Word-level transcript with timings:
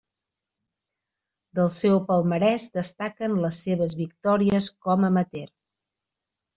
Del 1.59 1.69
seu 1.75 2.01
palmarès 2.09 2.67
destaquen 2.79 3.39
les 3.47 3.63
seves 3.69 3.97
victòries 4.03 4.75
com 4.89 5.11
amateur. 5.15 5.57